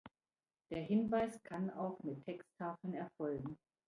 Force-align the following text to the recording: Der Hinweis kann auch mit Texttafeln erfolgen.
Der 0.71 0.79
Hinweis 0.81 1.43
kann 1.43 1.69
auch 1.69 1.99
mit 2.01 2.25
Texttafeln 2.25 2.95
erfolgen. 2.95 3.59